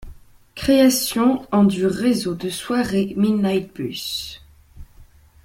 [0.55, 4.43] Création en du réseau de soirée Midnight Bus.